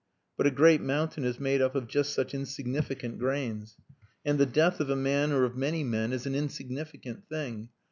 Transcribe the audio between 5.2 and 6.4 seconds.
or of many men is an